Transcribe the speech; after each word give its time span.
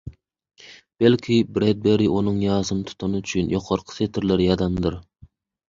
Belki, 1.03 1.37
Bredberi 1.57 2.07
onuň 2.21 2.41
ýasyny 2.47 2.83
tutany 2.89 3.21
üçin 3.27 3.55
ýokarky 3.55 3.99
setirleri 4.01 4.51
ýazandyr?! 4.51 5.01